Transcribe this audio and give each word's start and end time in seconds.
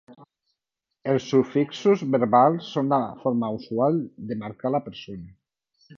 Els 1.11 1.27
sufixos 1.33 2.01
verbals 2.15 2.71
són 2.77 2.91
la 2.95 2.99
forma 3.25 3.53
usual 3.61 4.03
de 4.31 4.39
marcar 4.45 4.73
la 4.79 4.85
persona. 4.87 5.29